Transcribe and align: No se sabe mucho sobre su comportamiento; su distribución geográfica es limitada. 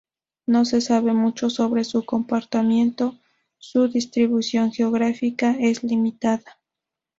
No 0.47 0.65
se 0.65 0.81
sabe 0.81 1.13
mucho 1.13 1.51
sobre 1.51 1.83
su 1.83 2.03
comportamiento; 2.05 3.19
su 3.59 3.87
distribución 3.87 4.71
geográfica 4.71 5.55
es 5.59 5.83
limitada. 5.83 6.57